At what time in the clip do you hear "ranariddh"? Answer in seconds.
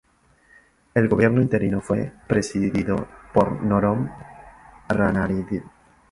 4.89-5.61